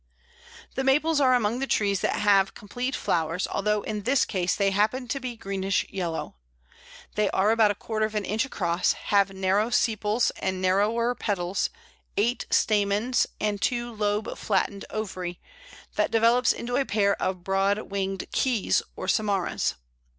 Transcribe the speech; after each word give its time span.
The 0.73 0.83
Maples 0.83 1.21
are 1.21 1.35
among 1.35 1.59
the 1.59 1.67
trees 1.67 1.99
that 1.99 2.15
have 2.15 2.55
complete 2.55 2.95
flowers, 2.95 3.45
although 3.45 3.83
in 3.83 4.01
this 4.01 4.25
case 4.25 4.55
they 4.55 4.71
happen 4.71 5.07
to 5.09 5.19
be 5.19 5.37
greenish 5.37 5.85
yellow. 5.91 6.37
They 7.13 7.29
are 7.29 7.51
about 7.51 7.69
a 7.69 7.75
quarter 7.75 8.07
of 8.07 8.15
an 8.15 8.25
inch 8.25 8.43
across, 8.43 8.93
have 8.93 9.29
narrow 9.31 9.69
sepals 9.69 10.31
and 10.37 10.59
narrower 10.59 11.13
petals, 11.13 11.69
eight 12.17 12.47
stamens, 12.49 13.27
and 13.39 13.57
a 13.57 13.59
two 13.59 13.93
lobed 13.93 14.39
flattened 14.39 14.85
ovary, 14.89 15.39
that 15.93 16.09
develops 16.09 16.51
into 16.51 16.73
the 16.73 16.83
pair 16.83 17.15
of 17.21 17.43
broad 17.43 17.77
winged 17.91 18.25
"keys," 18.31 18.81
or 18.95 19.05
samaras. 19.07 19.75